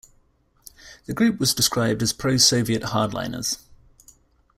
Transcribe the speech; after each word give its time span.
The 1.05 1.13
group 1.13 1.39
was 1.39 1.53
described 1.53 2.01
as 2.01 2.11
pro-Soviet 2.11 2.81
hardliners. 2.81 3.59